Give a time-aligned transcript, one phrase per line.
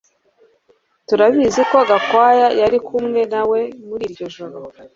[1.07, 4.57] Turabizi ko Gakwaya yari kumwe nawe muri iryo joro